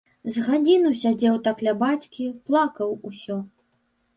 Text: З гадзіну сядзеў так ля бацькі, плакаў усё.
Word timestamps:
З 0.35 0.45
гадзіну 0.45 0.93
сядзеў 1.01 1.35
так 1.49 1.61
ля 1.67 1.73
бацькі, 1.83 2.31
плакаў 2.49 2.99
усё. 3.11 3.37